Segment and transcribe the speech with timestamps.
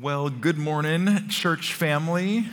[0.00, 2.48] Well, good morning, church family,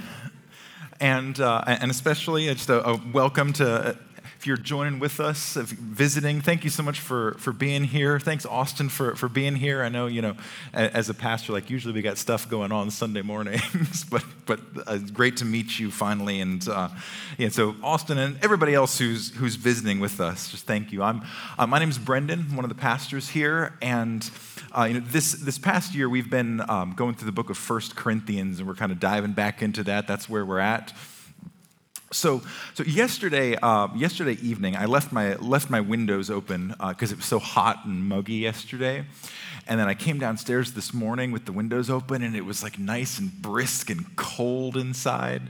[0.99, 3.97] and uh, and especially just a, a welcome to
[4.41, 8.19] if you're joining with us, visiting, thank you so much for, for being here.
[8.19, 9.83] Thanks, Austin, for, for being here.
[9.83, 10.35] I know, you know,
[10.73, 14.97] as a pastor, like usually we got stuff going on Sunday mornings, but, but uh,
[14.97, 16.41] great to meet you finally.
[16.41, 16.89] And uh,
[17.37, 21.03] yeah, so Austin and everybody else who's, who's visiting with us, just thank you.
[21.03, 21.21] I'm,
[21.59, 23.77] uh, my name is Brendan, one of the pastors here.
[23.79, 24.23] And
[24.77, 27.57] uh, you know, this, this past year, we've been um, going through the book of
[27.57, 30.07] First Corinthians, and we're kind of diving back into that.
[30.07, 30.93] That's where we're at.
[32.13, 32.41] So,
[32.73, 37.17] so yesterday, uh, yesterday evening, I left my left my windows open because uh, it
[37.17, 39.05] was so hot and muggy yesterday,
[39.65, 42.77] and then I came downstairs this morning with the windows open, and it was like
[42.77, 45.43] nice and brisk and cold inside.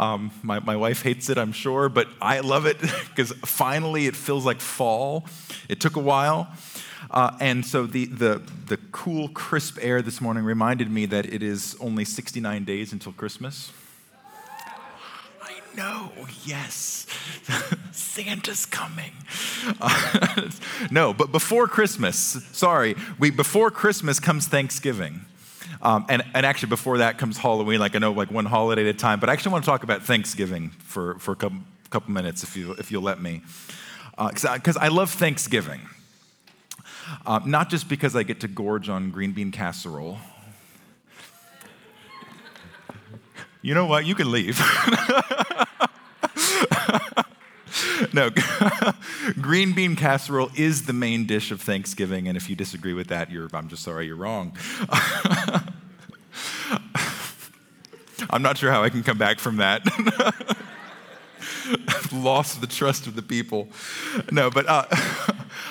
[0.00, 4.16] Um, my my wife hates it, I'm sure, but I love it because finally it
[4.16, 5.26] feels like fall.
[5.68, 6.48] It took a while.
[7.10, 11.42] Uh, and so the, the, the cool, crisp air this morning reminded me that it
[11.42, 13.72] is only 69 days until Christmas.
[15.42, 16.12] I know,
[16.44, 17.06] yes,
[17.92, 19.10] Santa's coming.
[19.80, 20.50] Uh,
[20.92, 22.16] no, but before Christmas,
[22.52, 25.22] sorry, we, before Christmas comes Thanksgiving.
[25.82, 28.94] Um, and, and actually, before that comes Halloween, like I know, like one holiday at
[28.94, 29.18] a time.
[29.18, 32.56] But I actually want to talk about Thanksgiving for, for a couple, couple minutes, if,
[32.56, 33.42] you, if you'll let me.
[34.16, 35.80] Because uh, I, I love Thanksgiving.
[37.26, 40.18] Uh, not just because I get to gorge on green bean casserole.
[43.62, 44.06] You know what?
[44.06, 44.58] You can leave.
[48.12, 48.30] no,
[49.40, 53.28] green bean casserole is the main dish of Thanksgiving, and if you disagree with that,
[53.52, 54.56] I'm just sorry, you're wrong.
[58.30, 59.82] I'm not sure how I can come back from that.
[61.66, 63.68] I've lost the trust of the people.
[64.30, 64.84] No, but uh,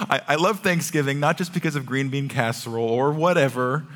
[0.02, 3.88] I, I love Thanksgiving, not just because of green bean casserole or whatever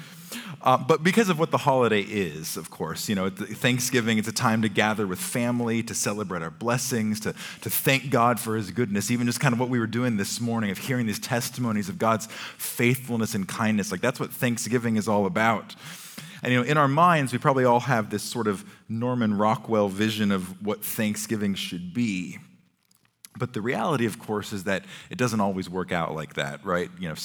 [0.63, 4.33] uh, but because of what the holiday is, of course, you know, Thanksgiving, it's a
[4.33, 8.71] time to gather with family, to celebrate our blessings, to, to thank God for his
[8.71, 11.89] goodness, even just kind of what we were doing this morning of hearing these testimonies
[11.89, 12.27] of God's
[12.57, 13.91] faithfulness and kindness.
[13.91, 15.75] Like that's what Thanksgiving is all about.
[16.41, 19.89] And you know, in our minds, we probably all have this sort of Norman Rockwell
[19.89, 22.37] vision of what Thanksgiving should be.
[23.43, 26.89] But the reality, of course, is that it doesn't always work out like that, right?
[26.97, 27.15] You know,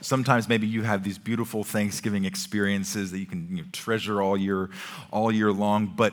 [0.00, 4.36] sometimes maybe you have these beautiful Thanksgiving experiences that you can you know, treasure all
[4.36, 4.70] year,
[5.10, 5.92] all year long.
[5.96, 6.12] But,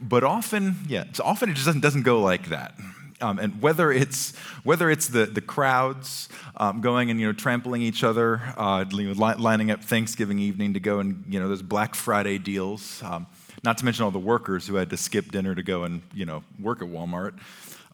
[0.00, 2.72] but often, yeah, often it just doesn't, doesn't go like that.
[3.20, 4.34] Um, and whether it's
[4.64, 9.12] whether it's the the crowds um, going and you know trampling each other, uh, li-
[9.14, 13.02] lining up Thanksgiving evening to go and you know those Black Friday deals.
[13.02, 13.26] Um,
[13.62, 16.24] not to mention all the workers who had to skip dinner to go and you
[16.24, 17.34] know work at Walmart.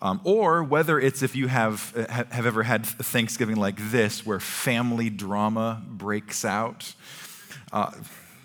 [0.00, 4.38] Um, or whether it's if you have, uh, have ever had Thanksgiving like this, where
[4.38, 6.94] family drama breaks out.
[7.72, 7.91] Uh,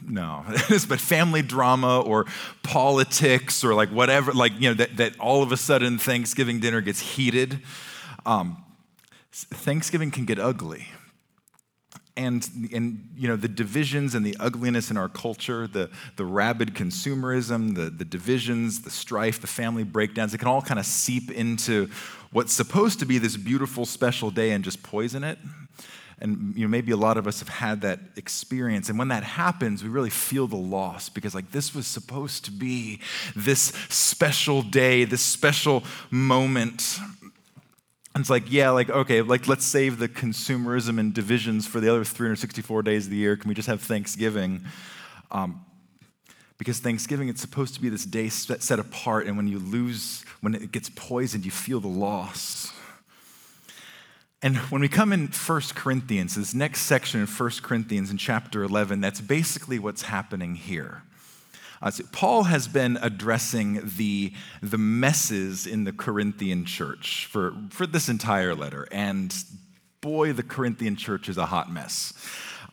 [0.06, 0.44] no,
[0.90, 2.25] but family drama or
[2.63, 6.81] politics or like whatever, like, you know, that, that all of a sudden Thanksgiving dinner
[6.81, 7.62] gets heated.
[8.25, 8.58] Um,
[9.31, 10.88] Thanksgiving can get ugly
[12.16, 16.75] and, and you know the divisions and the ugliness in our culture the, the rabid
[16.75, 21.31] consumerism the, the divisions the strife the family breakdowns it can all kind of seep
[21.31, 21.90] into
[22.34, 25.38] what's supposed to be this beautiful special day and just poison it.
[26.19, 28.90] And you know maybe a lot of us have had that experience.
[28.90, 32.51] And when that happens we really feel the loss because like this was supposed to
[32.51, 33.00] be
[33.35, 37.00] this special day this special moment
[38.22, 42.03] it's like, yeah, like, okay, like let's save the consumerism and divisions for the other
[42.03, 43.35] 364 days of the year.
[43.35, 44.66] Can we just have Thanksgiving?
[45.31, 45.66] Um,
[46.59, 50.53] because Thanksgiving, it's supposed to be this day set apart, and when you lose, when
[50.53, 52.72] it gets poisoned, you feel the loss.
[54.44, 58.63] And when we come in 1 Corinthians, this next section in 1 Corinthians in chapter
[58.63, 61.03] 11, that's basically what's happening here.
[61.83, 67.85] Uh, so Paul has been addressing the, the messes in the Corinthian church for, for
[67.85, 68.88] this entire letter.
[68.89, 69.35] And
[69.99, 72.13] boy, the Corinthian church is a hot mess.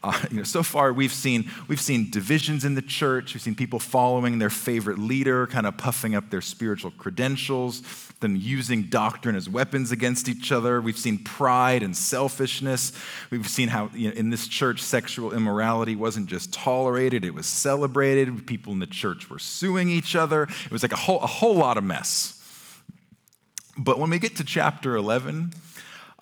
[0.02, 3.34] Uh, you know, so far we've seen we've seen divisions in the church.
[3.34, 7.82] We've seen people following their favorite leader, kind of puffing up their spiritual credentials,
[8.20, 10.80] them using doctrine as weapons against each other.
[10.80, 12.92] We've seen pride and selfishness.
[13.30, 17.46] We've seen how you know, in this church sexual immorality wasn't just tolerated; it was
[17.46, 18.46] celebrated.
[18.46, 20.44] People in the church were suing each other.
[20.44, 22.36] It was like a whole a whole lot of mess.
[23.76, 25.52] But when we get to chapter 11,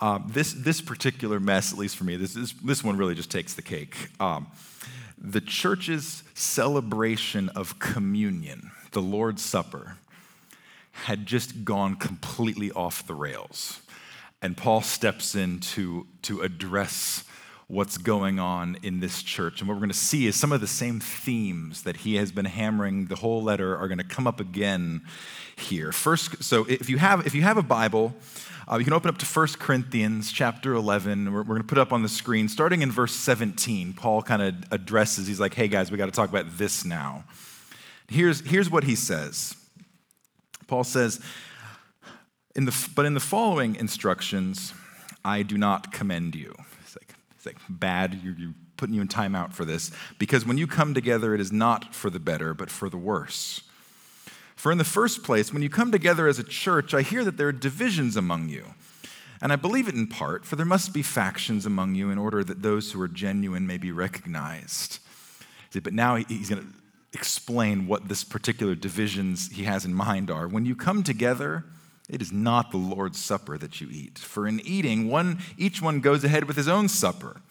[0.01, 3.31] um, this, this particular mess, at least for me, this, this, this one really just
[3.31, 3.97] takes the cake.
[4.21, 4.47] Um,
[5.21, 9.97] the church's celebration of communion, the Lord's Supper,
[10.93, 13.81] had just gone completely off the rails.
[14.41, 17.25] And Paul steps in to, to address
[17.67, 19.61] what's going on in this church.
[19.61, 22.33] And what we're going to see is some of the same themes that he has
[22.33, 25.03] been hammering the whole letter are going to come up again
[25.55, 25.93] here.
[25.93, 28.15] First, so if you have if you have a Bible,
[28.71, 31.33] uh, you can open up to 1 Corinthians chapter 11.
[31.33, 33.95] We're, we're going to put up on the screen, starting in verse 17.
[33.95, 37.25] Paul kind of addresses, he's like, hey guys, we got to talk about this now.
[38.09, 39.57] Here's, here's what he says
[40.67, 41.21] Paul says,
[42.55, 44.75] in the, but in the following instructions,
[45.25, 46.55] I do not commend you.
[46.83, 50.59] It's like, it's like bad, you're, you're putting you in timeout for this, because when
[50.59, 53.63] you come together, it is not for the better, but for the worse.
[54.59, 57.37] For in the first place, when you come together as a church, I hear that
[57.37, 58.75] there are divisions among you.
[59.41, 62.43] And I believe it in part, for there must be factions among you in order
[62.43, 64.99] that those who are genuine may be recognized.
[65.81, 66.69] But now he's going to
[67.13, 70.49] explain what this particular divisions he has in mind are.
[70.49, 71.65] When you come together,
[72.09, 74.19] it is not the Lord's supper that you eat.
[74.19, 77.43] For in eating, one, each one goes ahead with his own supper.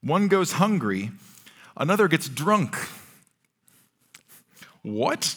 [0.00, 1.12] One goes hungry,
[1.76, 2.76] another gets drunk.
[4.82, 5.36] What?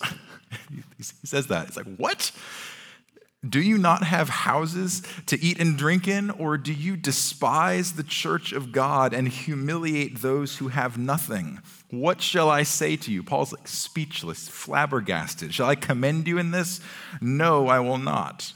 [0.97, 1.67] he says that.
[1.67, 2.31] It's like, what?
[3.47, 8.03] Do you not have houses to eat and drink in, or do you despise the
[8.03, 11.59] church of God and humiliate those who have nothing?
[11.91, 13.21] What shall I say to you?
[13.21, 15.53] Paul's like speechless, flabbergasted.
[15.53, 16.81] Shall I commend you in this?
[17.21, 18.53] No, I will not.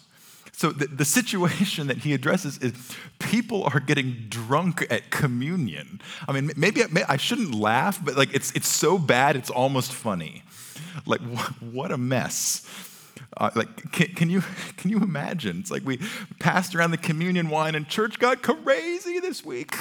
[0.59, 2.73] So the, the situation that he addresses is
[3.19, 6.01] people are getting drunk at communion.
[6.27, 9.93] I mean, maybe I, I shouldn't laugh, but like it's, it's so bad, it's almost
[9.93, 10.43] funny.
[11.05, 12.65] Like, what a mess.
[13.37, 14.43] Uh, like, can, can, you,
[14.77, 15.59] can you imagine?
[15.59, 15.99] It's like we
[16.39, 19.75] passed around the communion wine and church got crazy this week.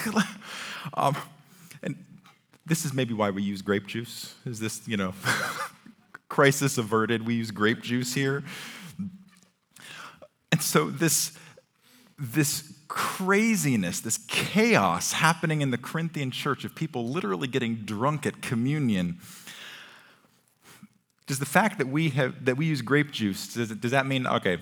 [0.95, 1.17] um,
[1.83, 1.97] and
[2.67, 4.35] this is maybe why we use grape juice.
[4.45, 5.15] Is this, you know,
[6.29, 7.27] crisis averted?
[7.27, 8.45] We use grape juice here.
[10.51, 11.33] And so this,
[12.19, 18.43] this craziness, this chaos happening in the Corinthian church of people literally getting drunk at
[18.43, 19.19] communion
[21.29, 24.27] does the fact that we have that we use grape juice does, does that mean
[24.27, 24.59] okay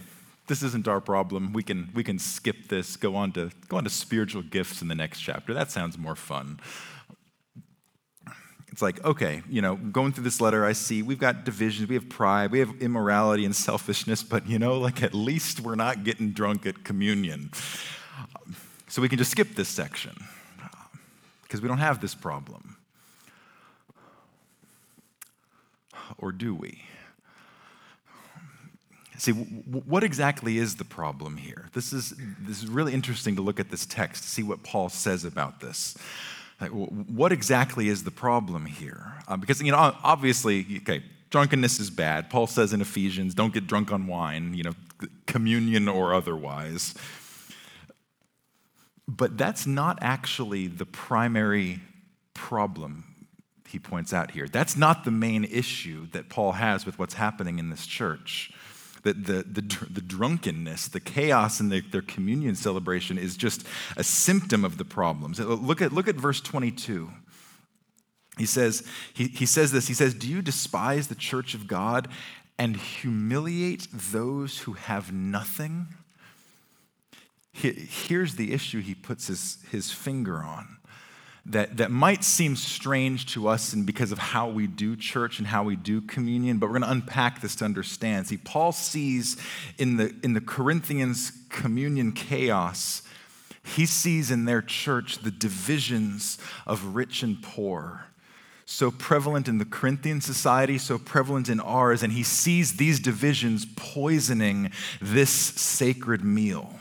[0.48, 3.84] this isn't our problem we can we can skip this go on to go on
[3.84, 5.54] to spiritual gifts in the next chapter?
[5.54, 6.60] That sounds more fun.
[8.70, 11.94] It's like okay you know going through this letter i see we've got divisions we
[11.94, 16.04] have pride we have immorality and selfishness but you know like at least we're not
[16.04, 17.50] getting drunk at communion.
[18.88, 20.14] So we can just skip this section
[21.42, 22.75] because we don't have this problem
[26.18, 26.82] or do we?
[29.18, 31.70] See, what exactly is the problem here?
[31.72, 34.90] This is, this is really interesting to look at this text to see what Paul
[34.90, 35.96] says about this.
[36.60, 39.14] Like, what exactly is the problem here?
[39.26, 42.28] Uh, because, you know, obviously, okay, drunkenness is bad.
[42.28, 44.72] Paul says in Ephesians, don't get drunk on wine, you know,
[45.26, 46.94] communion or otherwise.
[49.08, 51.80] But that's not actually the primary
[52.34, 53.05] problem
[53.68, 54.48] he points out here.
[54.48, 58.52] That's not the main issue that Paul has with what's happening in this church.
[59.02, 63.64] The, the, the, the drunkenness, the chaos in the, their communion celebration is just
[63.96, 65.38] a symptom of the problems.
[65.38, 67.10] Look at, look at verse 22.
[68.36, 72.08] He says, he, he says this, he says, Do you despise the church of God
[72.58, 75.88] and humiliate those who have nothing?
[77.52, 80.76] Here's the issue he puts his, his finger on
[81.48, 85.46] that, that might seem strange to us and because of how we do church and
[85.46, 88.26] how we do communion, but we're going to unpack this to understand.
[88.26, 89.36] See, Paul sees
[89.78, 93.02] in the, in the Corinthians communion chaos,
[93.62, 98.06] he sees in their church the divisions of rich and poor.
[98.64, 103.64] So prevalent in the Corinthian society, so prevalent in ours, and he sees these divisions
[103.76, 106.74] poisoning this sacred meal.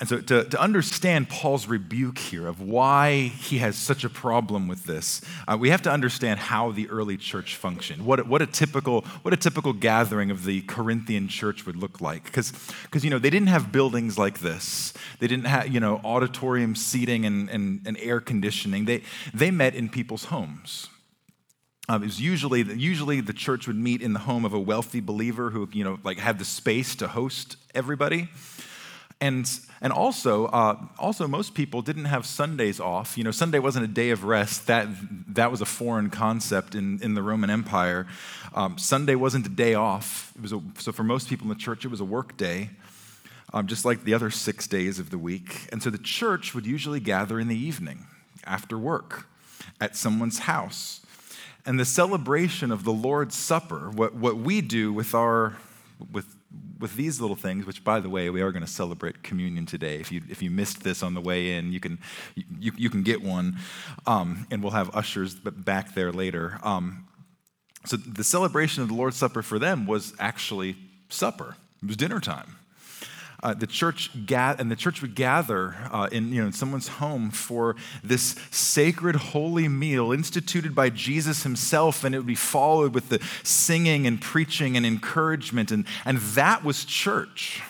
[0.00, 4.66] And so, to, to understand Paul's rebuke here of why he has such a problem
[4.66, 8.06] with this, uh, we have to understand how the early church functioned.
[8.06, 12.24] What, what, a, typical, what a typical gathering of the Corinthian church would look like.
[12.24, 16.74] Because, you know, they didn't have buildings like this, they didn't have, you know, auditorium
[16.74, 18.86] seating and, and, and air conditioning.
[18.86, 19.02] They,
[19.34, 20.88] they met in people's homes.
[21.90, 25.00] Um, it was usually, usually the church would meet in the home of a wealthy
[25.00, 28.28] believer who, you know, like had the space to host everybody.
[29.20, 29.50] And,
[29.82, 33.18] and also, uh, also, most people didn't have Sundays off.
[33.18, 34.66] You know, Sunday wasn't a day of rest.
[34.66, 34.88] That,
[35.34, 38.06] that was a foreign concept in, in the Roman Empire.
[38.54, 40.32] Um, Sunday wasn't a day off.
[40.36, 42.70] It was a, so for most people in the church, it was a work day,
[43.52, 45.68] um, just like the other six days of the week.
[45.70, 48.06] And so the church would usually gather in the evening
[48.44, 49.26] after work
[49.82, 51.00] at someone's house.
[51.66, 55.58] And the celebration of the Lord's Supper, what, what we do with our
[56.10, 56.34] with
[56.80, 59.96] with these little things, which, by the way, we are going to celebrate communion today.
[59.96, 61.98] If you, if you missed this on the way in, you can,
[62.34, 63.58] you, you can get one,
[64.06, 66.58] um, and we'll have ushers back there later.
[66.62, 67.06] Um,
[67.84, 70.76] so the celebration of the Lord's Supper for them was actually
[71.08, 71.56] supper.
[71.82, 72.56] It was dinner time.
[73.42, 76.88] Uh, the church ga- and the church would gather uh, in, you know, in someone's
[76.88, 82.94] home for this sacred holy meal instituted by Jesus himself, and it would be followed
[82.94, 87.62] with the singing and preaching and encouragement, and, and that was church.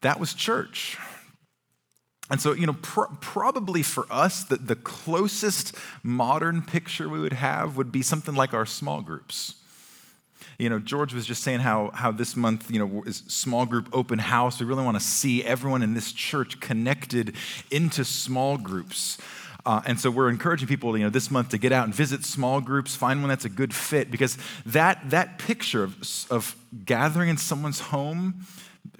[0.00, 0.96] That was church.
[2.30, 7.34] And so, you know, pr- probably for us, the, the closest modern picture we would
[7.34, 9.56] have would be something like our small groups.
[10.60, 13.88] You know, George was just saying how, how this month, you know, is small group
[13.94, 14.60] open house.
[14.60, 17.34] We really want to see everyone in this church connected
[17.70, 19.16] into small groups.
[19.64, 22.24] Uh, and so we're encouraging people, you know, this month to get out and visit
[22.24, 24.36] small groups, find one that's a good fit, because
[24.66, 28.46] that, that picture of, of gathering in someone's home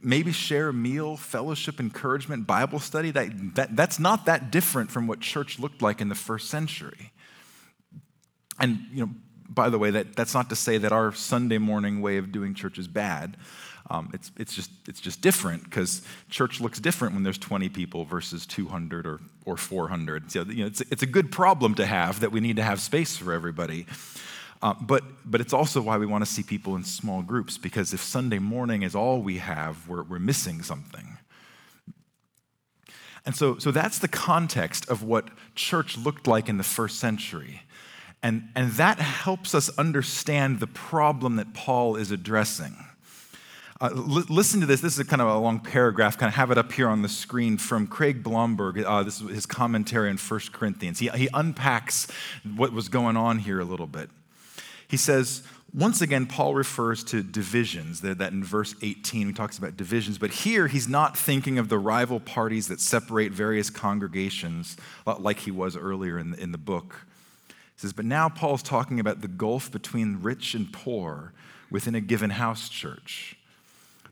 [0.03, 3.11] maybe share a meal, fellowship, encouragement, Bible study.
[3.11, 7.13] That, that, that's not that different from what church looked like in the first century.
[8.59, 9.13] And, you know,
[9.51, 12.55] by the way, that, that's not to say that our Sunday morning way of doing
[12.55, 13.37] church is bad.
[13.91, 18.05] Um, it's, it's, just, it's just different because church looks different when there's 20 people
[18.05, 20.31] versus 200 or, or 400.
[20.31, 22.81] So, you know, it's, it's a good problem to have that we need to have
[22.81, 23.87] space for everybody.
[24.63, 27.93] Uh, but, but it's also why we want to see people in small groups, because
[27.93, 31.19] if Sunday morning is all we have, we're, we're missing something.
[33.27, 37.63] And so, so that's the context of what church looked like in the first century.
[38.23, 42.77] And, and that helps us understand the problem that Paul is addressing.
[43.81, 44.83] Uh, listen to this.
[44.83, 46.19] This is kind of a long paragraph.
[46.19, 48.79] Kind of have it up here on the screen from Craig Blomberg.
[48.79, 50.99] Uh, this is his commentary on 1 Corinthians.
[50.99, 52.07] He, he unpacks
[52.57, 54.11] what was going on here a little bit.
[54.87, 59.79] He says, once again, Paul refers to divisions, that in verse 18 he talks about
[59.79, 65.39] divisions, but here he's not thinking of the rival parties that separate various congregations like
[65.39, 67.07] he was earlier in the book.
[67.81, 71.33] Says, but now Paul's talking about the gulf between rich and poor
[71.71, 73.39] within a given house church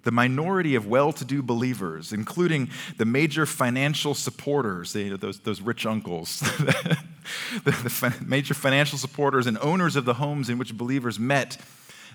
[0.04, 5.84] the minority of well to do believers, including the major financial supporters, those, those rich
[5.84, 6.40] uncles,
[7.64, 11.58] the, the major financial supporters and owners of the homes in which believers met,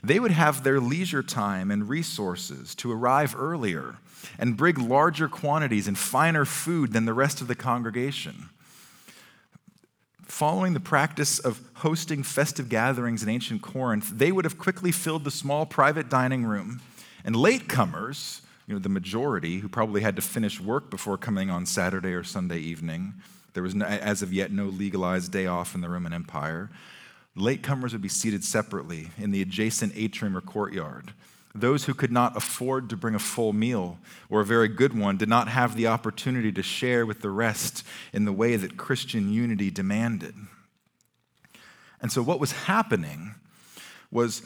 [0.03, 3.97] they would have their leisure time and resources to arrive earlier
[4.39, 8.49] and bring larger quantities and finer food than the rest of the congregation.
[10.25, 15.23] Following the practice of hosting festive gatherings in ancient Corinth, they would have quickly filled
[15.23, 16.81] the small private dining room
[17.23, 21.65] and latecomers, you know, the majority who probably had to finish work before coming on
[21.65, 23.13] Saturday or Sunday evening,
[23.53, 26.69] there was, no, as of yet, no legalized day off in the Roman Empire.
[27.37, 31.13] Latecomers would be seated separately in the adjacent atrium or courtyard.
[31.55, 35.17] Those who could not afford to bring a full meal or a very good one
[35.17, 39.31] did not have the opportunity to share with the rest in the way that Christian
[39.31, 40.33] unity demanded.
[42.01, 43.35] And so, what was happening
[44.11, 44.41] was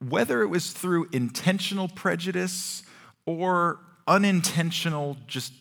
[0.00, 2.82] whether it was through intentional prejudice
[3.26, 5.52] or unintentional, just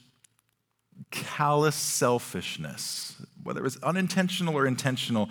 [1.12, 5.30] callous selfishness, whether it was unintentional or intentional,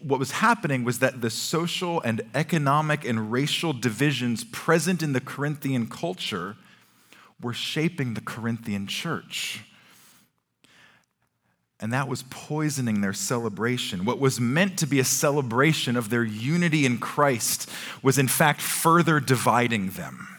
[0.00, 5.20] what was happening was that the social and economic and racial divisions present in the
[5.20, 6.56] Corinthian culture
[7.40, 9.64] were shaping the Corinthian church
[11.84, 14.06] and that was poisoning their celebration.
[14.06, 17.68] What was meant to be a celebration of their unity in Christ
[18.02, 20.33] was, in fact, further dividing them.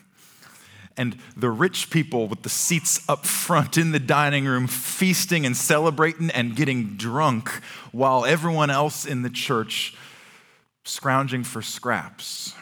[0.97, 5.55] And the rich people with the seats up front in the dining room, feasting and
[5.55, 7.49] celebrating and getting drunk,
[7.91, 9.95] while everyone else in the church
[10.85, 12.53] scrounging for scraps.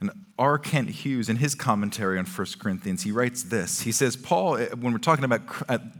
[0.00, 0.58] And R.
[0.58, 3.80] Kent Hughes, in his commentary on 1 Corinthians, he writes this.
[3.80, 5.40] He says, Paul, eh, when we're talking about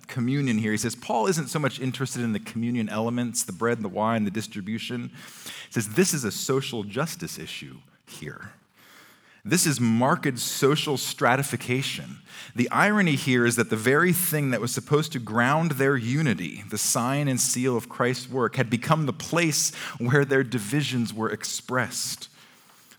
[0.06, 3.78] communion here, he says, Paul isn't so much interested in the communion elements, the bread
[3.78, 5.10] and the wine, the distribution.
[5.44, 8.52] He says, this is a social justice issue here.
[9.44, 12.18] This is marked social stratification.
[12.54, 16.64] The irony here is that the very thing that was supposed to ground their unity,
[16.68, 21.30] the sign and seal of Christ's work, had become the place where their divisions were
[21.30, 22.28] expressed.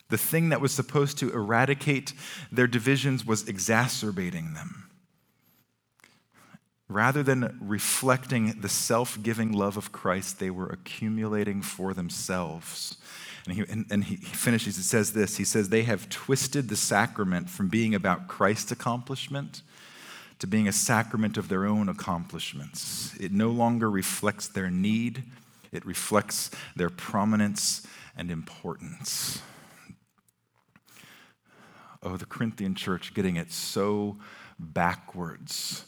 [0.10, 2.14] The thing that was supposed to eradicate
[2.52, 4.90] their divisions was exacerbating them.
[6.88, 12.98] Rather than reflecting the self giving love of Christ, they were accumulating for themselves.
[13.46, 16.76] And he, and, and he finishes, he says this He says, They have twisted the
[16.76, 19.62] sacrament from being about Christ's accomplishment
[20.40, 23.14] to being a sacrament of their own accomplishments.
[23.20, 25.24] It no longer reflects their need,
[25.72, 29.42] it reflects their prominence and importance.
[32.02, 34.18] Oh, the Corinthian church getting it so
[34.58, 35.86] backwards.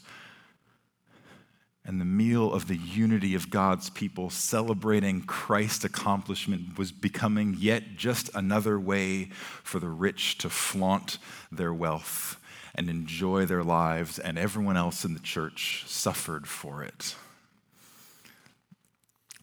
[1.84, 7.96] And the meal of the unity of God's people, celebrating Christ's accomplishment, was becoming yet
[7.96, 9.30] just another way
[9.64, 11.18] for the rich to flaunt
[11.50, 12.38] their wealth
[12.74, 17.16] and enjoy their lives, and everyone else in the church suffered for it.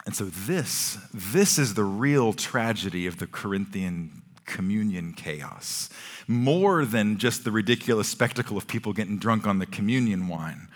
[0.06, 5.90] And so this, this is the real tragedy of the Corinthian communion chaos.
[6.28, 10.68] More than just the ridiculous spectacle of people getting drunk on the communion wine.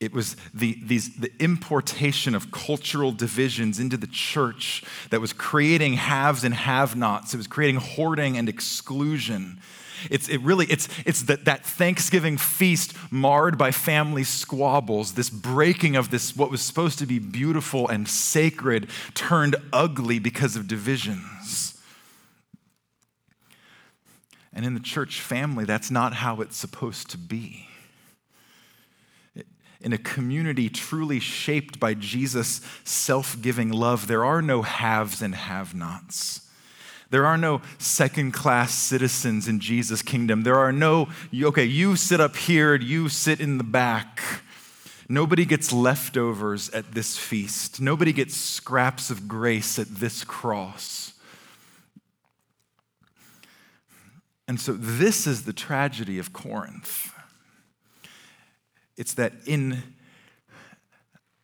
[0.00, 5.94] It was the, these, the importation of cultural divisions into the church that was creating
[5.94, 7.34] haves and have nots.
[7.34, 9.60] It was creating hoarding and exclusion.
[10.08, 15.96] It's, it really, it's, it's that, that Thanksgiving feast marred by family squabbles, this breaking
[15.96, 21.78] of this, what was supposed to be beautiful and sacred, turned ugly because of divisions.
[24.54, 27.66] And in the church family, that's not how it's supposed to be.
[29.80, 35.34] In a community truly shaped by Jesus' self giving love, there are no haves and
[35.34, 36.42] have nots.
[37.10, 40.42] There are no second class citizens in Jesus' kingdom.
[40.42, 44.20] There are no, okay, you sit up here, and you sit in the back.
[45.08, 47.80] Nobody gets leftovers at this feast.
[47.80, 51.14] Nobody gets scraps of grace at this cross.
[54.46, 57.12] And so, this is the tragedy of Corinth.
[59.00, 59.82] It's that in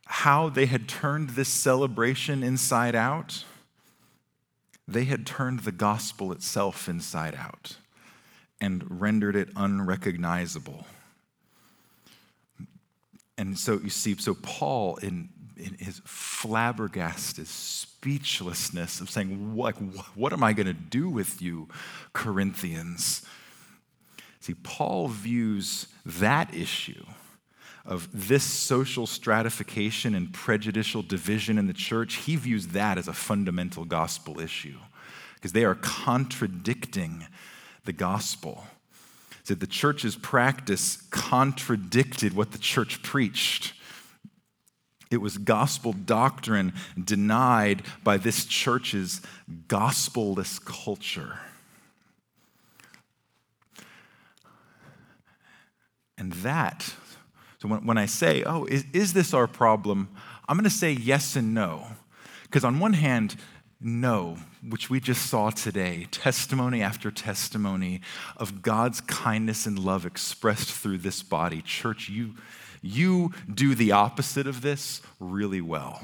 [0.05, 3.47] how they had turned this celebration inside out,
[4.87, 7.79] they had turned the gospel itself inside out
[8.61, 10.87] and rendered it unrecognizable.
[13.39, 19.77] And so you see, so Paul, in, in his flabbergasted speechlessness of saying, What,
[20.15, 21.69] what am I going to do with you,
[22.13, 23.25] Corinthians?
[24.41, 27.07] See, Paul views that issue
[27.87, 33.13] of this social stratification and prejudicial division in the church, he views that as a
[33.13, 34.77] fundamental gospel issue
[35.35, 37.27] because they are contradicting
[37.85, 38.65] the gospel.
[39.45, 43.75] So the church's practice contradicted what the church preached.
[45.09, 46.73] It was gospel doctrine
[47.03, 49.23] denied by this church's
[49.69, 51.39] gospelless culture.
[56.19, 56.93] And that
[57.67, 60.09] so when, when I say, oh, is, is this our problem?
[60.49, 61.87] I'm going to say yes and no.
[62.45, 63.37] Because on one hand,
[63.81, 68.01] no, which we just saw today, testimony after testimony
[68.37, 71.61] of God's kindness and love expressed through this body.
[71.63, 72.35] Church, you,
[72.83, 76.03] you do the opposite of this really well.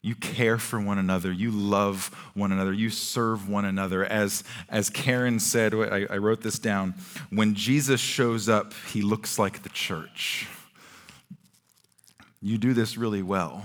[0.00, 1.32] You care for one another.
[1.32, 2.72] You love one another.
[2.72, 4.04] You serve one another.
[4.04, 6.94] As, as Karen said, I, I wrote this down
[7.30, 10.46] when Jesus shows up, he looks like the church.
[12.40, 13.64] You do this really well.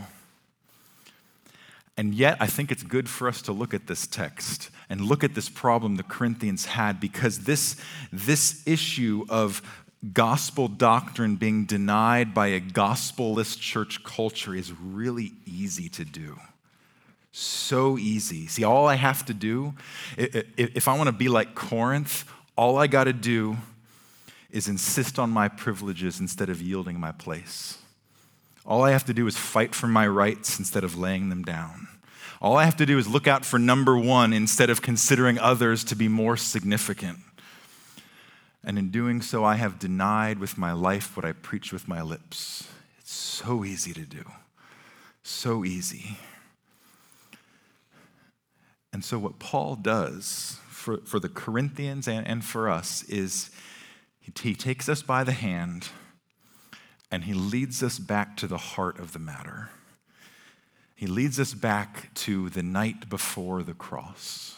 [1.96, 5.24] And yet, I think it's good for us to look at this text and look
[5.24, 7.76] at this problem the Corinthians had because this,
[8.12, 9.62] this issue of
[10.12, 16.38] gospel doctrine being denied by a gospelless church culture is really easy to do.
[17.32, 18.48] So easy.
[18.48, 19.74] See, all I have to do,
[20.18, 23.58] if I want to be like Corinth, all I got to do
[24.52, 27.80] is insist on my privileges instead of yielding my place.
[28.66, 31.88] All I have to do is fight for my rights instead of laying them down.
[32.42, 35.84] All I have to do is look out for number one instead of considering others
[35.86, 37.20] to be more significant.
[38.63, 42.02] And in doing so, I have denied with my life what I preach with my
[42.02, 42.67] lips.
[42.99, 44.23] It's so easy to do.
[45.21, 46.17] So easy.
[48.93, 53.49] And so, what Paul does for, for the Corinthians and, and for us is
[54.19, 55.89] he, he takes us by the hand
[57.12, 59.69] and he leads us back to the heart of the matter.
[60.95, 64.58] He leads us back to the night before the cross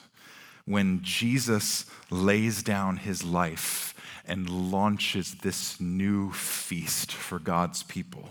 [0.65, 3.94] when Jesus lays down his life
[4.27, 8.29] and launches this new feast for God's people.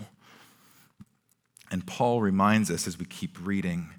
[1.70, 3.90] And Paul reminds us as we keep reading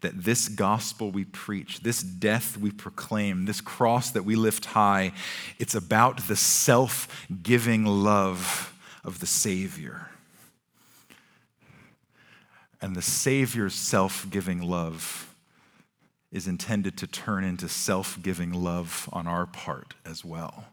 [0.00, 5.12] that this gospel we preach, this death we proclaim, this cross that we lift high,
[5.58, 10.10] it's about the self giving love of the Savior.
[12.82, 15.34] And the Savior's self giving love
[16.30, 20.66] is intended to turn into self giving love on our part as well.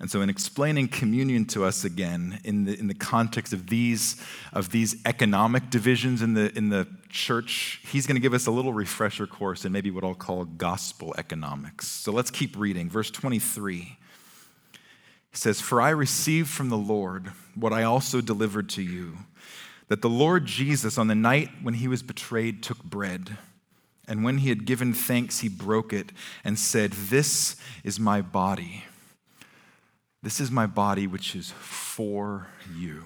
[0.00, 4.16] And so, in explaining communion to us again, in the, in the context of these,
[4.52, 8.52] of these economic divisions in the, in the church, he's going to give us a
[8.52, 11.88] little refresher course in maybe what I'll call gospel economics.
[11.88, 12.88] So, let's keep reading.
[12.88, 13.98] Verse 23
[15.30, 19.18] he says, For I received from the Lord what I also delivered to you,
[19.88, 23.36] that the Lord Jesus, on the night when he was betrayed, took bread.
[24.06, 26.12] And when he had given thanks, he broke it
[26.44, 28.84] and said, This is my body
[30.22, 33.04] this is my body, which is for you.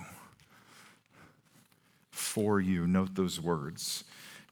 [2.10, 2.86] For you.
[2.86, 4.04] Note those words.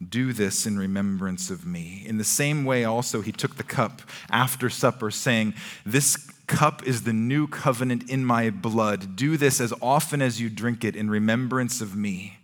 [0.07, 2.05] Do this in remembrance of me.
[2.07, 7.03] In the same way, also, he took the cup after supper, saying, This cup is
[7.03, 9.15] the new covenant in my blood.
[9.15, 12.39] Do this as often as you drink it in remembrance of me.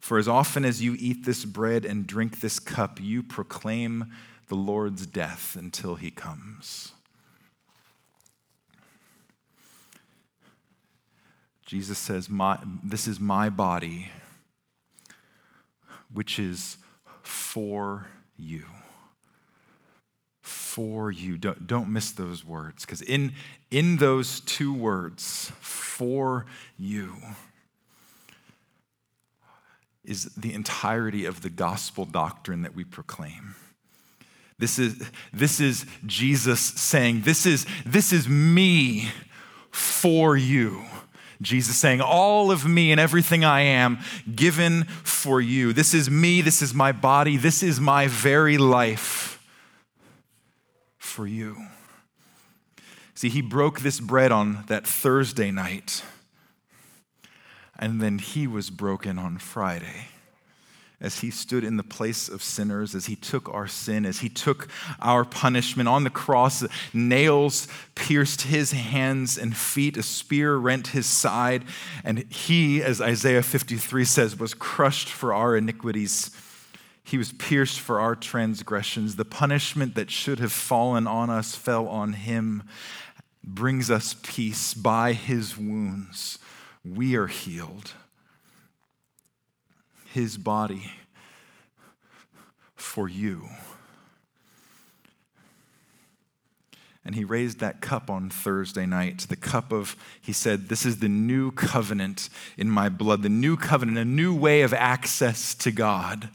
[0.00, 4.12] For as often as you eat this bread and drink this cup, you proclaim
[4.48, 6.92] the Lord's death until he comes.
[11.66, 14.08] Jesus says, my, This is my body,
[16.12, 16.78] which is
[17.22, 18.64] for you.
[20.42, 21.36] For you.
[21.36, 23.32] Don't, don't miss those words, because in,
[23.70, 26.46] in those two words, for
[26.78, 27.16] you,
[30.04, 33.56] is the entirety of the gospel doctrine that we proclaim.
[34.58, 39.10] This is, this is Jesus saying, this is, this is me
[39.72, 40.84] for you.
[41.42, 43.98] Jesus saying, All of me and everything I am
[44.34, 45.72] given for you.
[45.72, 49.42] This is me, this is my body, this is my very life
[50.98, 51.56] for you.
[53.14, 56.02] See, he broke this bread on that Thursday night,
[57.78, 60.08] and then he was broken on Friday
[61.00, 64.28] as he stood in the place of sinners, as he took our sin, as he
[64.28, 64.68] took
[65.00, 66.64] our punishment on the cross.
[66.94, 71.64] Nails pierced his hands and feet, a spear rent his side,
[72.02, 76.30] and he, as Isaiah 53 says, was crushed for our iniquities.
[77.04, 79.16] He was pierced for our transgressions.
[79.16, 82.62] The punishment that should have fallen on us fell on him,
[83.44, 86.38] brings us peace by his wounds.
[86.84, 87.92] We are healed
[90.16, 90.92] his body
[92.74, 93.50] for you.
[97.04, 99.26] And he raised that cup on Thursday night.
[99.28, 103.58] The cup of, he said, This is the new covenant in my blood, the new
[103.58, 106.30] covenant, a new way of access to God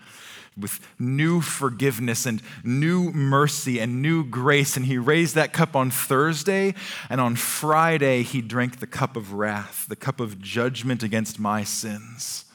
[0.56, 4.78] with new forgiveness and new mercy and new grace.
[4.78, 6.76] And he raised that cup on Thursday,
[7.10, 11.64] and on Friday, he drank the cup of wrath, the cup of judgment against my
[11.64, 12.46] sins.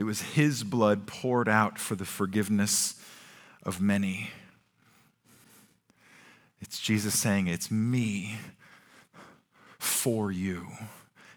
[0.00, 2.94] It was his blood poured out for the forgiveness
[3.64, 4.30] of many.
[6.58, 8.38] It's Jesus saying, It's me
[9.78, 10.68] for you.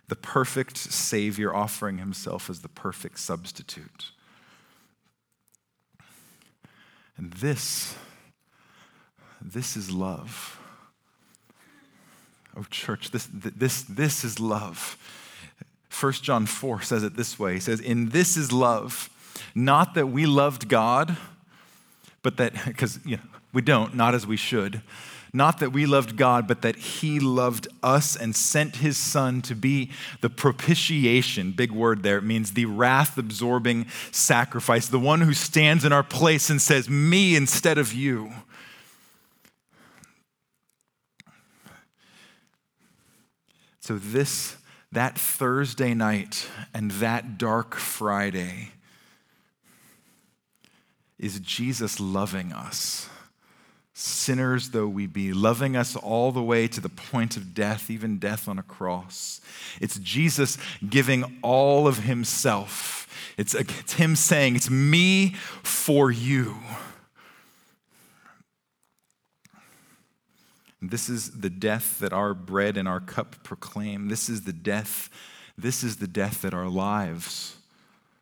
[0.08, 4.12] The perfect Savior offering himself as the perfect substitute.
[7.18, 7.96] And this,
[9.42, 10.58] this is love.
[12.56, 14.98] Oh, church, this, this, this is love.
[16.00, 19.10] 1 John 4 says it this way He says, In this is love,
[19.54, 21.18] not that we loved God,
[22.22, 24.82] but that, because you know, we don't, not as we should.
[25.36, 29.56] Not that we loved God, but that He loved us and sent His Son to
[29.56, 29.90] be
[30.22, 35.86] the propitiation, big word there, it means the wrath absorbing sacrifice, the one who stands
[35.86, 38.32] in our place and says, Me instead of you.
[43.80, 44.56] So, this
[44.94, 48.72] that Thursday night and that dark Friday
[51.20, 53.10] is Jesus loving us,
[53.94, 58.18] sinners though we be, loving us all the way to the point of death, even
[58.18, 59.40] death on a cross.
[59.80, 63.08] It's Jesus giving all of himself.
[63.38, 66.58] It's, it's him saying, It's me for you.
[70.90, 74.10] This is the death that our bread and our cup proclaim.
[74.10, 75.10] This is the death,
[75.58, 77.58] this is the death that our lives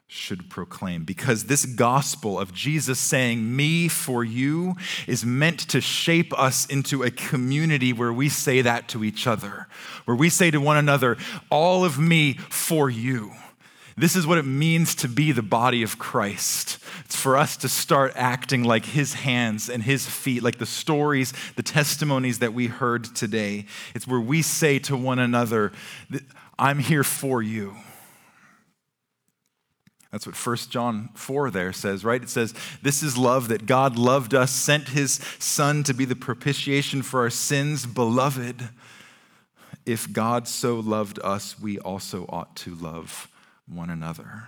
[0.07, 1.05] should proclaim.
[1.05, 4.75] Because this gospel of Jesus saying, Me for you,
[5.07, 9.67] is meant to shape us into a community where we say that to each other,
[10.03, 11.15] where we say to one another,
[11.49, 13.31] All of me for you.
[13.97, 16.77] This is what it means to be the body of Christ.
[17.05, 21.33] It's for us to start acting like his hands and his feet, like the stories,
[21.55, 23.65] the testimonies that we heard today.
[23.93, 25.71] It's where we say to one another,
[26.57, 27.75] I'm here for you.
[30.11, 32.21] That's what 1 John 4 there says, right?
[32.21, 36.17] It says, This is love that God loved us, sent his Son to be the
[36.17, 37.85] propitiation for our sins.
[37.85, 38.69] Beloved,
[39.85, 43.30] if God so loved us, we also ought to love
[43.71, 44.43] one another.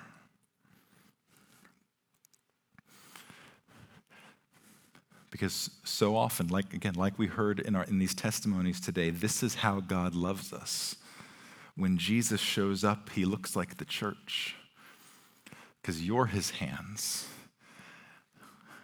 [5.32, 9.42] Because so often, like again, like we heard in, our, in these testimonies today, this
[9.42, 10.96] is how God loves us.
[11.76, 14.56] When Jesus shows up, he looks like the church.
[15.82, 17.28] Because you're his hands,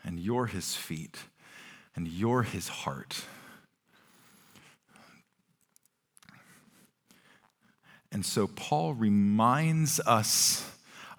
[0.04, 1.18] and you're his feet,
[1.96, 3.26] and you're his heart.
[8.12, 10.70] And so Paul reminds us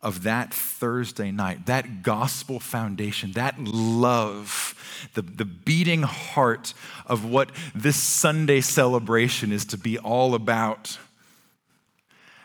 [0.03, 4.75] of that Thursday night, that gospel foundation, that love,
[5.15, 6.73] the, the beating heart
[7.07, 10.99] of what this Sunday celebration is to be all about.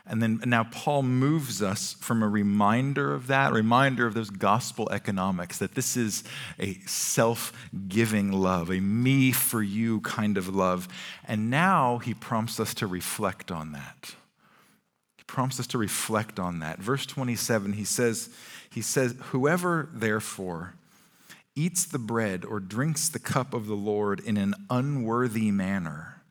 [0.05, 4.87] And then now Paul moves us from a reminder of that, reminder of those gospel
[4.91, 6.23] economics, that this is
[6.59, 7.53] a self
[7.87, 10.87] giving love, a me for you kind of love.
[11.27, 14.13] And now he prompts us to reflect on that
[15.35, 16.79] prompts us to reflect on that.
[16.79, 18.29] Verse 27, he says,
[18.69, 20.75] he says, Whoever therefore
[21.57, 26.21] eats the bread or drinks the cup of the Lord in an unworthy manner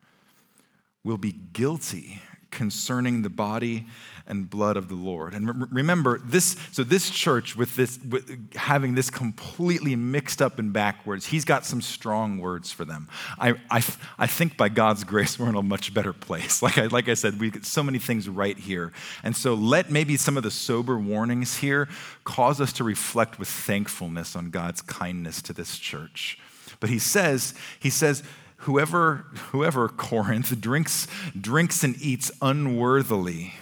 [1.05, 2.23] will be guilty
[2.55, 3.87] concerning the body
[4.27, 5.35] and blood of the Lord.
[5.35, 10.73] And remember, this, so this church with this, with having this completely mixed up and
[10.73, 13.09] backwards, he's got some strong words for them.
[13.39, 13.85] I, I,
[14.19, 16.63] I think by God's grace, we're in a much better place.
[16.63, 18.93] Like I, like I said, we get so many things right here.
[19.23, 21.89] And so let maybe some of the sober warnings here
[22.25, 26.39] cause us to reflect with thankfulness on God's kindness to this church.
[26.81, 28.23] But he says, he says,
[28.65, 31.07] whoever, whoever Corinth drinks,
[31.39, 33.55] drinks and eats unworthily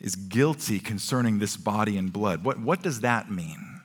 [0.00, 2.44] is guilty concerning this body and blood.
[2.44, 3.80] What, what does that mean?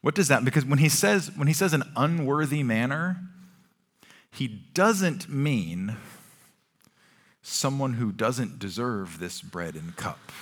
[0.00, 3.20] What does that because when he says when he says an unworthy manner,
[4.32, 5.96] he doesn't mean
[7.42, 10.32] someone who doesn't deserve this bread and cup.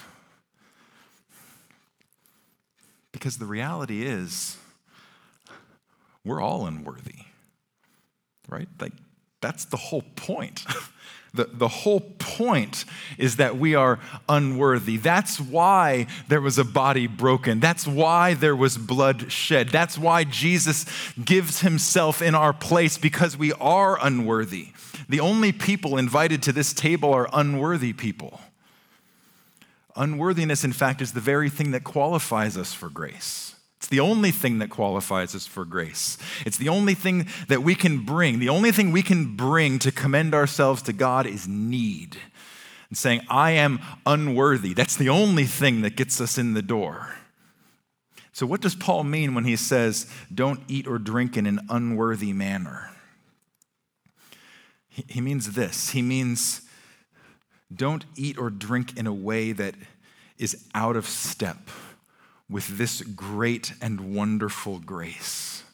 [3.10, 4.58] Because the reality is
[6.24, 7.24] we're all unworthy.
[8.48, 8.68] Right?
[8.80, 8.94] Like
[9.40, 10.64] that's the whole point.
[11.34, 12.84] The, the whole point
[13.18, 14.96] is that we are unworthy.
[14.96, 17.60] That's why there was a body broken.
[17.60, 19.68] That's why there was blood shed.
[19.68, 20.86] That's why Jesus
[21.22, 24.68] gives himself in our place because we are unworthy.
[25.08, 28.40] The only people invited to this table are unworthy people.
[29.94, 33.54] Unworthiness, in fact, is the very thing that qualifies us for grace.
[33.78, 36.18] It's the only thing that qualifies us for grace.
[36.44, 38.40] It's the only thing that we can bring.
[38.40, 42.16] The only thing we can bring to commend ourselves to God is need.
[42.88, 44.74] And saying, I am unworthy.
[44.74, 47.14] That's the only thing that gets us in the door.
[48.32, 52.32] So, what does Paul mean when he says, don't eat or drink in an unworthy
[52.32, 52.90] manner?
[54.88, 55.90] He means this.
[55.90, 56.62] He means,
[57.72, 59.76] don't eat or drink in a way that
[60.36, 61.70] is out of step
[62.50, 65.64] with this great and wonderful grace.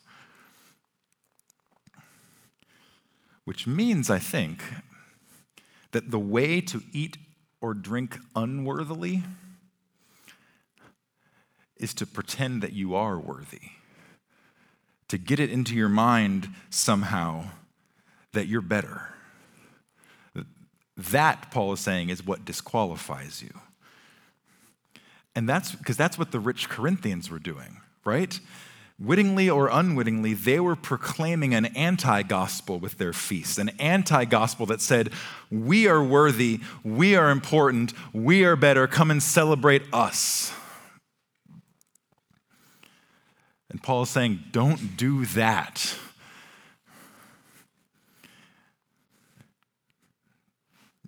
[3.44, 4.62] Which means, I think,
[5.92, 7.18] that the way to eat
[7.60, 9.22] or drink unworthily
[11.76, 13.70] is to pretend that you are worthy,
[15.08, 17.44] to get it into your mind somehow
[18.32, 19.10] that you're better.
[20.96, 23.60] That, Paul is saying, is what disqualifies you.
[25.34, 28.38] And that's because that's what the rich Corinthians were doing, right?
[29.00, 34.66] Wittingly or unwittingly, they were proclaiming an anti gospel with their feasts, an anti gospel
[34.66, 35.10] that said,
[35.50, 40.52] We are worthy, we are important, we are better, come and celebrate us.
[43.68, 45.96] And Paul is saying, Don't do that.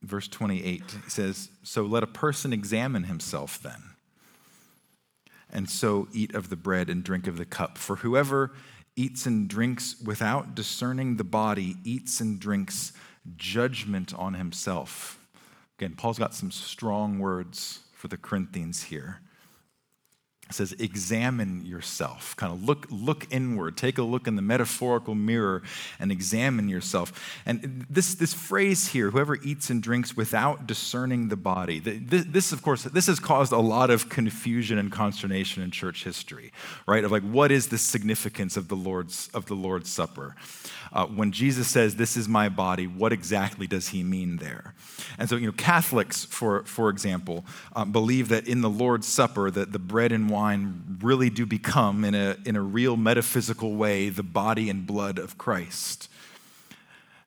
[0.03, 3.96] Verse 28, he says, So let a person examine himself then
[5.57, 7.79] and so eat of the bread and drink of the cup.
[7.79, 8.53] For whoever
[8.95, 12.93] eats and drinks without discerning the body eats and drinks
[13.37, 15.19] judgment on himself.
[15.79, 19.21] Again, Paul's got some strong words for the Corinthians here.
[20.49, 22.37] It says, examine yourself.
[22.37, 23.77] Kind of look, look inward.
[23.77, 25.63] Take a look in the metaphorical mirror
[25.99, 27.41] and examine yourself.
[27.45, 32.53] And this, this phrase here, whoever eats and drinks without discerning the body, this, this,
[32.53, 36.53] of course, this has caused a lot of confusion and consternation in church history,
[36.87, 37.03] right?
[37.03, 40.37] Of like, what is the significance of the Lord's, of the Lord's Supper?
[40.93, 44.75] Uh, when Jesus says, this is my body, what exactly does he mean there?
[45.19, 49.51] And so, you know, Catholics, for, for example, um, believe that in the Lord's Supper,
[49.51, 50.36] that the bread and wine
[51.01, 55.37] really do become, in a, in a real metaphysical way, the body and blood of
[55.39, 56.09] Christ.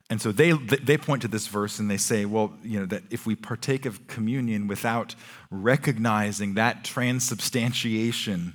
[0.08, 3.04] And so they, they point to this verse and they say, well, you know, that
[3.10, 5.14] if we partake of communion without
[5.50, 8.54] recognizing that transubstantiation,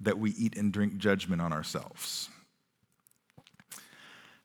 [0.00, 2.28] that we eat and drink judgment on ourselves.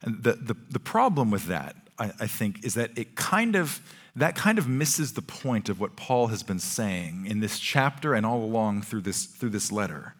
[0.01, 3.81] And the, the, the problem with that, I, I think, is that it kind of,
[4.15, 8.13] that kind of misses the point of what Paul has been saying in this chapter
[8.13, 10.15] and all along through this, through this letter.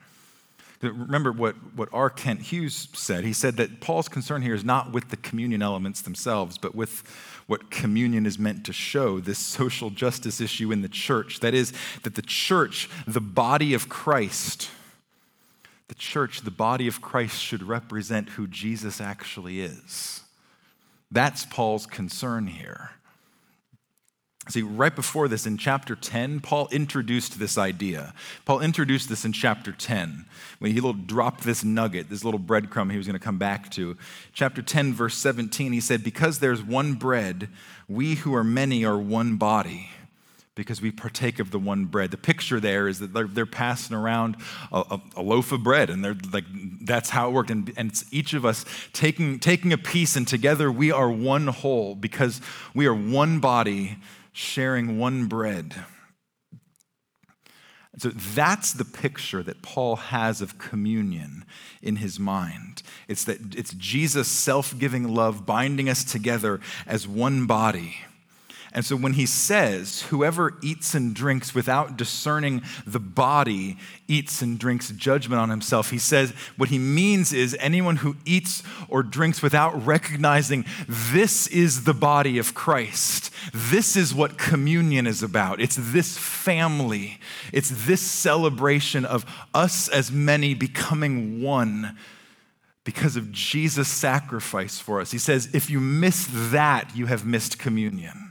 [0.82, 2.10] Remember what, what R.
[2.10, 3.24] Kent Hughes said.
[3.24, 7.04] He said that Paul's concern here is not with the communion elements themselves, but with
[7.48, 11.40] what communion is meant to show this social justice issue in the church.
[11.40, 14.70] That is, that the church, the body of Christ,
[15.88, 20.22] the church, the body of Christ, should represent who Jesus actually is.
[21.10, 22.92] That's Paul's concern here.
[24.48, 28.14] See, right before this, in chapter 10, Paul introduced this idea.
[28.46, 30.26] Paul introduced this in chapter 10
[30.60, 33.98] when he dropped this nugget, this little breadcrumb he was going to come back to.
[34.34, 37.50] Chapter 10, verse 17, he said, Because there's one bread,
[37.90, 39.90] we who are many are one body
[40.54, 42.12] because we partake of the one bread.
[42.12, 44.38] The picture there is that they're, they're passing around
[44.72, 46.46] a, a, a, loaf of bread, and they're like,
[46.82, 47.50] that's how it worked.
[47.50, 51.48] And, and it's each of us taking, taking a piece, and together we are one
[51.48, 52.40] whole because
[52.74, 53.98] we are one body
[54.36, 55.86] sharing one bread.
[57.98, 61.46] So that's the picture that Paul has of communion
[61.82, 62.84] in his mind.
[63.08, 68.00] It's that it's Jesus' self-giving love binding us together as one body.
[68.76, 74.60] And so when he says, whoever eats and drinks without discerning the body eats and
[74.60, 79.42] drinks judgment on himself, he says, what he means is anyone who eats or drinks
[79.42, 83.32] without recognizing this is the body of Christ.
[83.54, 85.62] This is what communion is about.
[85.62, 87.22] It's this family,
[87.54, 91.98] it's this celebration of us as many becoming one
[92.84, 95.12] because of Jesus' sacrifice for us.
[95.12, 98.25] He says, if you miss that, you have missed communion.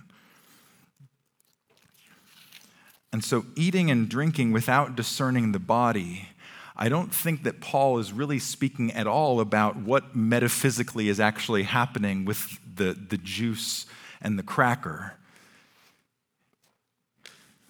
[3.14, 6.30] And so, eating and drinking without discerning the body,
[6.76, 11.62] I don't think that Paul is really speaking at all about what metaphysically is actually
[11.62, 13.86] happening with the, the juice
[14.20, 15.14] and the cracker.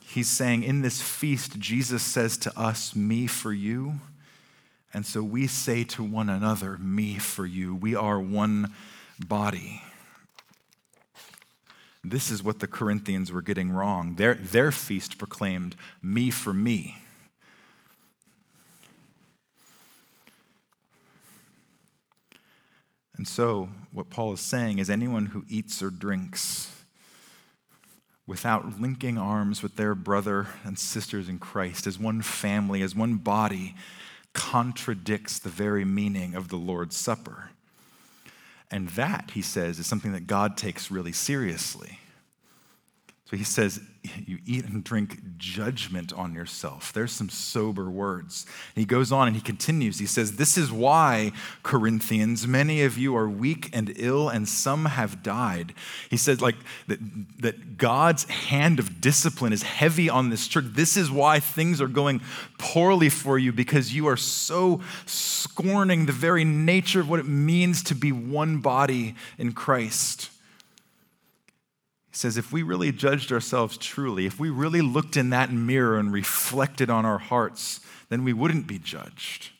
[0.06, 4.00] He's saying, in this feast, Jesus says to us, Me for you.
[4.94, 7.74] And so we say to one another, Me for you.
[7.74, 8.72] We are one
[9.18, 9.82] body.
[12.04, 14.16] This is what the Corinthians were getting wrong.
[14.16, 16.98] Their, their feast proclaimed, Me for me.
[23.16, 26.70] And so, what Paul is saying is anyone who eats or drinks
[28.26, 33.14] without linking arms with their brother and sisters in Christ as one family, as one
[33.14, 33.76] body,
[34.32, 37.50] contradicts the very meaning of the Lord's Supper.
[38.74, 42.00] And that, he says, is something that God takes really seriously.
[43.26, 43.80] So he says,
[44.26, 46.92] You eat and drink judgment on yourself.
[46.92, 48.44] There's some sober words.
[48.74, 49.98] And he goes on and he continues.
[49.98, 51.32] He says, This is why,
[51.62, 55.72] Corinthians, many of you are weak and ill, and some have died.
[56.10, 56.56] He says, like,
[56.86, 56.98] that,
[57.40, 60.66] that God's hand of discipline is heavy on this church.
[60.68, 62.20] This is why things are going
[62.58, 67.82] poorly for you, because you are so scorning the very nature of what it means
[67.84, 70.28] to be one body in Christ.
[72.16, 76.12] Says, if we really judged ourselves truly, if we really looked in that mirror and
[76.12, 79.50] reflected on our hearts, then we wouldn't be judged.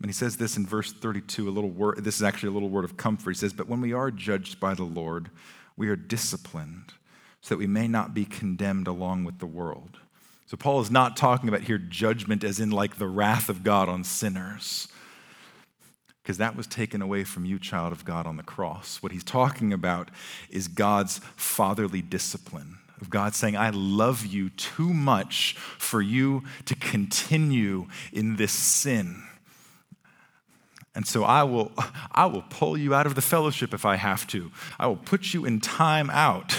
[0.00, 2.70] And he says this in verse 32, a little word, this is actually a little
[2.70, 3.30] word of comfort.
[3.30, 5.30] He says, But when we are judged by the Lord,
[5.76, 6.94] we are disciplined
[7.42, 9.98] so that we may not be condemned along with the world.
[10.46, 13.88] So Paul is not talking about here judgment as in like the wrath of God
[13.88, 14.88] on sinners
[16.24, 19.02] because that was taken away from you, child of God, on the cross.
[19.02, 20.10] What he's talking about
[20.48, 26.74] is God's fatherly discipline, of God saying, I love you too much for you to
[26.76, 29.22] continue in this sin.
[30.94, 31.72] And so I will,
[32.12, 34.50] I will pull you out of the fellowship if I have to.
[34.78, 36.58] I will put you in time out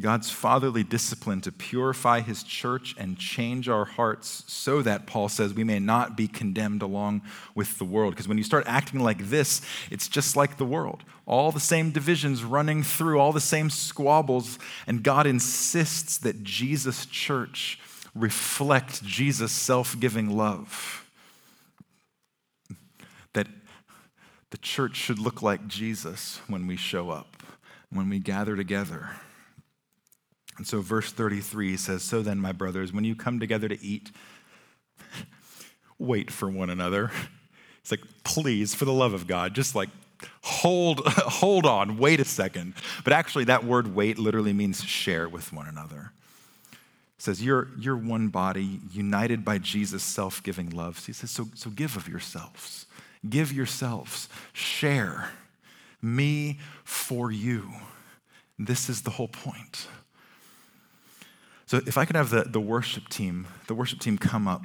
[0.00, 5.54] God's fatherly discipline to purify his church and change our hearts so that, Paul says,
[5.54, 7.22] we may not be condemned along
[7.54, 8.12] with the world.
[8.12, 11.04] Because when you start acting like this, it's just like the world.
[11.26, 14.58] All the same divisions running through, all the same squabbles,
[14.88, 17.78] and God insists that Jesus' church
[18.16, 21.08] reflect Jesus' self giving love.
[23.32, 23.46] That
[24.50, 27.44] the church should look like Jesus when we show up,
[27.90, 29.10] when we gather together.
[30.56, 34.10] And so, verse 33 says, So then, my brothers, when you come together to eat,
[35.98, 37.10] wait for one another.
[37.80, 39.90] It's like, please, for the love of God, just like
[40.42, 42.72] hold, hold on, wait a second.
[43.04, 46.12] But actually, that word wait literally means share with one another.
[46.72, 46.78] It
[47.18, 50.98] says, you're, you're one body, united by Jesus' self giving love.
[50.98, 52.86] So he says, so, so give of yourselves.
[53.28, 54.30] Give yourselves.
[54.54, 55.30] Share
[56.00, 57.70] me for you.
[58.58, 59.88] This is the whole point.
[61.74, 64.62] So if I could have the, the worship team, the worship team come up.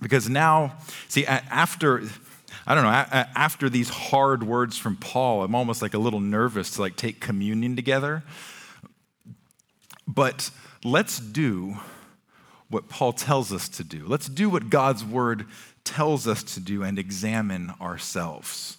[0.00, 2.02] Because now, see, after
[2.66, 6.70] I don't know, after these hard words from Paul, I'm almost like a little nervous
[6.76, 8.22] to like take communion together.
[10.08, 10.50] But
[10.82, 11.76] let's do
[12.70, 14.06] what Paul tells us to do.
[14.06, 15.44] Let's do what God's word
[15.84, 18.78] tells us to do and examine ourselves.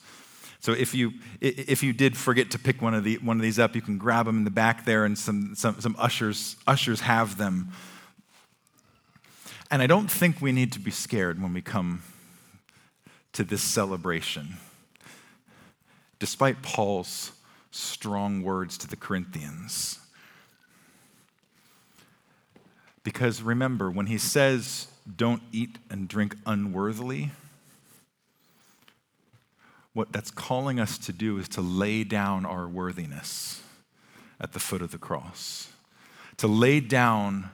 [0.63, 1.11] So if you
[1.41, 3.97] if you did forget to pick one of the one of these up, you can
[3.97, 7.73] grab them in the back there, and some some, some ushers ushers have them.
[9.69, 12.01] And I don't think we need to be scared when we come
[13.33, 14.55] to this celebration,
[16.17, 17.33] despite Paul's
[17.71, 19.99] strong words to the Corinthians.
[23.03, 24.87] Because remember, when he says,
[25.17, 27.31] don't eat and drink unworthily,
[29.93, 33.61] what that's calling us to do is to lay down our worthiness
[34.39, 35.71] at the foot of the cross,
[36.37, 37.49] to lay down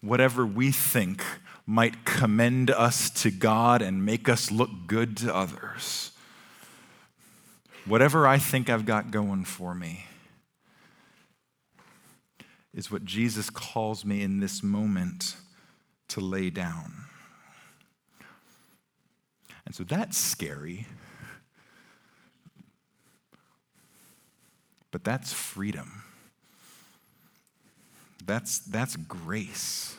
[0.00, 1.24] whatever we think
[1.66, 6.12] might commend us to God and make us look good to others.
[7.86, 10.06] Whatever I think I've got going for me
[12.74, 15.36] is what Jesus calls me in this moment
[16.08, 16.92] to lay down.
[19.64, 20.86] And so that's scary.
[24.90, 26.02] But that's freedom.
[28.26, 29.96] That's, that's grace.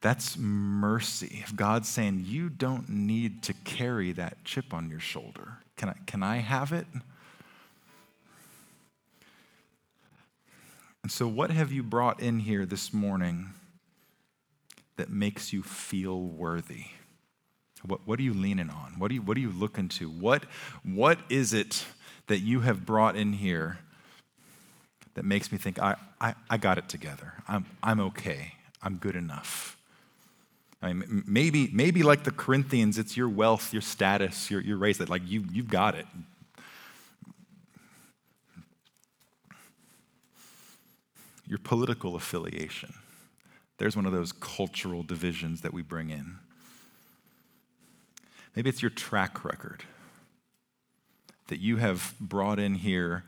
[0.00, 1.40] That's mercy.
[1.42, 5.94] If God's saying, you don't need to carry that chip on your shoulder, can I,
[6.06, 6.86] can I have it?
[11.02, 13.50] And so, what have you brought in here this morning
[14.96, 16.86] that makes you feel worthy?
[17.84, 18.94] What, what are you leaning on?
[18.98, 20.08] What are you, what are you looking to?
[20.08, 20.44] What,
[20.82, 21.86] what is it
[22.26, 23.78] that you have brought in here
[25.18, 27.32] that makes me think, I, I, I got it together?
[27.48, 28.52] I'm, I'm okay.
[28.80, 29.76] I'm good enough.
[30.80, 34.98] I mean, maybe, maybe like the Corinthians, it's your wealth, your status, your, your race
[34.98, 36.06] that like you, you've got it.
[41.48, 42.94] Your political affiliation.
[43.78, 46.36] There's one of those cultural divisions that we bring in.
[48.54, 49.82] Maybe it's your track record
[51.48, 53.24] that you have brought in here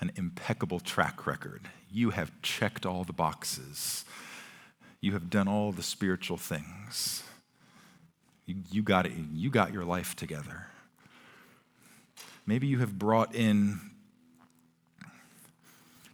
[0.00, 1.68] an impeccable track record.
[1.92, 4.04] You have checked all the boxes
[5.00, 7.22] you have done all the spiritual things.
[8.46, 10.66] You, you, got it, you got your life together.
[12.46, 13.80] Maybe you have brought in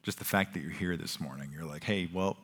[0.03, 1.51] just the fact that you're here this morning.
[1.53, 2.37] You're like, hey, well,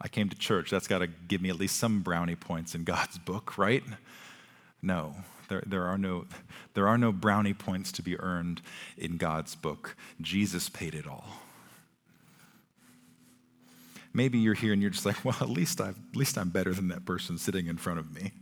[0.00, 0.70] I came to church.
[0.70, 3.84] That's got to give me at least some brownie points in God's book, right?
[4.82, 5.14] No,
[5.48, 6.26] there, there, are no,
[6.74, 8.62] there are no brownie points to be earned
[8.96, 9.96] in God's book.
[10.20, 11.26] Jesus paid it all.
[14.12, 16.72] Maybe you're here and you're just like, well, at least, i at least I'm better
[16.72, 18.32] than that person sitting in front of me.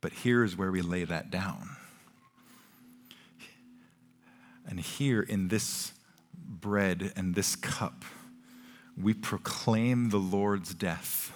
[0.00, 1.76] But here's where we lay that down.
[4.66, 5.92] And here in this
[6.34, 8.04] bread and this cup,
[9.00, 11.32] we proclaim the Lord's death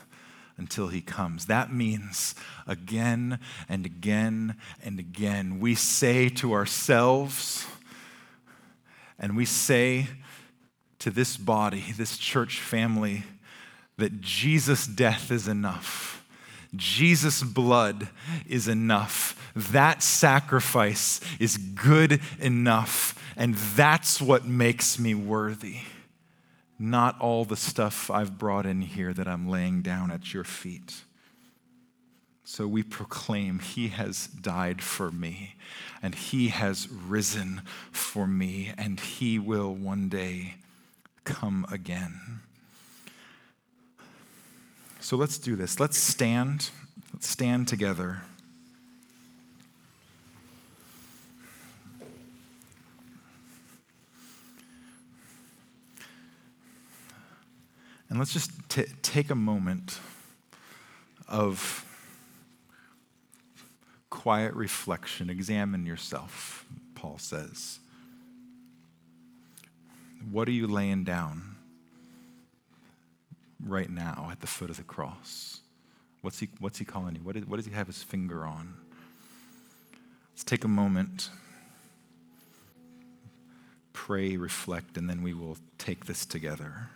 [0.56, 1.46] until he comes.
[1.46, 2.34] That means
[2.66, 3.38] again
[3.68, 7.66] and again and again, we say to ourselves,
[9.18, 10.08] and we say
[10.98, 13.24] to this body, this church family,
[13.98, 16.24] that Jesus' death is enough.
[16.74, 18.08] Jesus' blood
[18.48, 19.50] is enough.
[19.54, 23.18] That sacrifice is good enough.
[23.36, 25.80] And that's what makes me worthy.
[26.84, 31.02] Not all the stuff I've brought in here that I'm laying down at your feet.
[32.42, 35.54] So we proclaim, He has died for me,
[36.02, 37.62] and He has risen
[37.92, 40.56] for me, and He will one day
[41.22, 42.40] come again.
[44.98, 45.78] So let's do this.
[45.78, 46.70] Let's stand.
[47.12, 48.22] Let's stand together.
[58.12, 59.98] And let's just t- take a moment
[61.26, 61.86] of
[64.10, 65.30] quiet reflection.
[65.30, 67.78] Examine yourself, Paul says.
[70.30, 71.56] What are you laying down
[73.64, 75.62] right now at the foot of the cross?
[76.20, 77.22] What's he, what's he calling you?
[77.22, 78.74] What, is, what does he have his finger on?
[80.34, 81.30] Let's take a moment,
[83.94, 86.90] pray, reflect, and then we will take this together.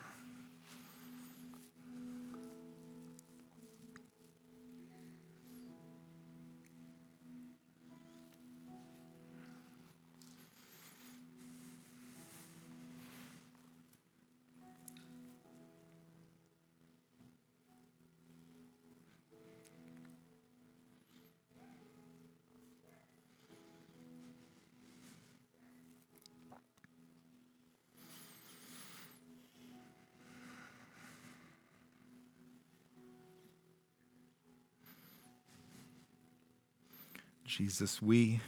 [37.56, 38.40] Jesus, we,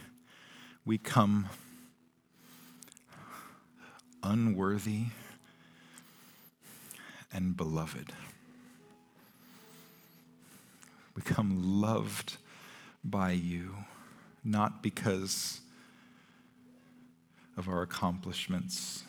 [0.85, 1.49] we come
[4.21, 5.05] unworthy
[7.33, 8.13] and beloved.
[11.15, 12.37] We come loved
[13.03, 13.77] by you,
[14.43, 15.61] not because
[17.57, 19.05] of our accomplishments,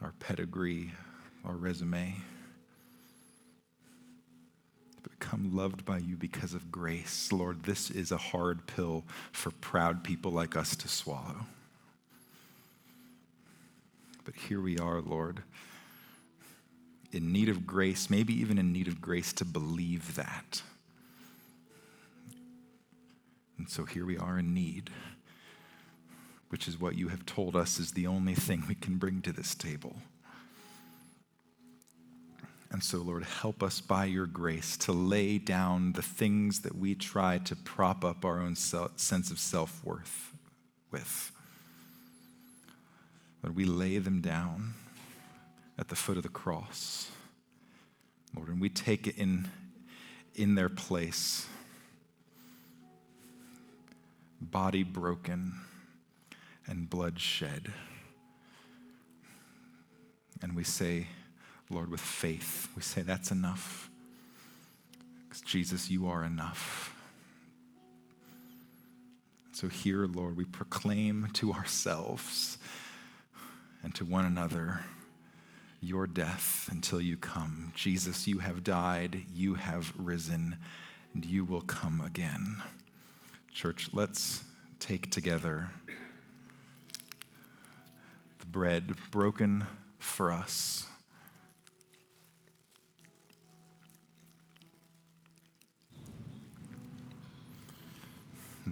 [0.00, 0.94] our pedigree,
[1.44, 2.16] our resume
[5.28, 7.30] become loved by you because of grace.
[7.30, 11.44] Lord, this is a hard pill for proud people like us to swallow.
[14.24, 15.42] But here we are, Lord,
[17.12, 20.62] in need of grace, maybe even in need of grace to believe that.
[23.58, 24.88] And so here we are in need,
[26.48, 29.32] which is what you have told us is the only thing we can bring to
[29.32, 29.96] this table.
[32.70, 36.94] And so, Lord, help us by your grace to lay down the things that we
[36.94, 40.32] try to prop up our own sense of self worth
[40.90, 41.32] with.
[43.42, 44.74] Lord, we lay them down
[45.78, 47.10] at the foot of the cross.
[48.36, 49.48] Lord, and we take it in,
[50.34, 51.46] in their place.
[54.40, 55.54] Body broken
[56.66, 57.72] and blood shed.
[60.42, 61.06] And we say,
[61.70, 63.90] Lord, with faith, we say that's enough.
[65.28, 66.94] Because Jesus, you are enough.
[69.52, 72.56] So here, Lord, we proclaim to ourselves
[73.82, 74.80] and to one another
[75.80, 77.72] your death until you come.
[77.74, 80.56] Jesus, you have died, you have risen,
[81.12, 82.62] and you will come again.
[83.52, 84.42] Church, let's
[84.80, 85.68] take together
[88.38, 89.66] the bread broken
[89.98, 90.86] for us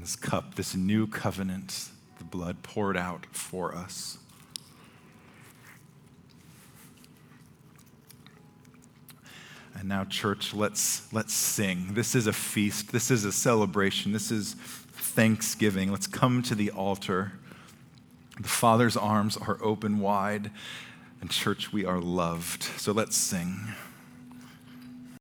[0.01, 1.89] this cup, this new covenant,
[2.19, 4.19] the blood poured out for us.
[9.79, 11.89] And now, church, let's, let's sing.
[11.93, 12.93] This is a feast.
[12.93, 14.13] This is a celebration.
[14.13, 15.91] This is thanksgiving.
[15.91, 17.33] Let's come to the altar.
[18.41, 20.51] The Father's arms are open wide,
[21.21, 22.63] and church, we are loved.
[22.63, 23.75] So let's sing.